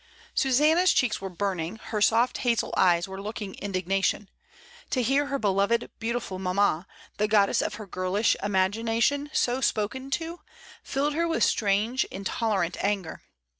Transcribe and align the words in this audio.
Susanna's 0.33 0.91
cheeks 0.93 1.21
were 1.21 1.29
burning, 1.29 1.75
her 1.75 2.01
soft 2.01 2.39
hazel 2.39 2.73
eyes 2.75 3.07
were 3.07 3.21
looking 3.21 3.53
indignation. 3.59 4.29
To 4.89 5.03
hear 5.03 5.27
her 5.27 5.37
beloved 5.37 5.91
beautiful 5.99 6.39
mamma, 6.39 6.87
the 7.17 7.27
goddess 7.27 7.61
of 7.61 7.75
her 7.75 7.85
girlish 7.85 8.35
imagina 8.41 8.99
tion, 9.03 9.29
so 9.31 9.61
spoken 9.61 10.09
to, 10.09 10.39
filled 10.81 11.13
her 11.13 11.27
with 11.27 11.37
a 11.37 11.41
strange 11.41 12.03
intolerant 12.05 12.77
anger. 12.83 13.21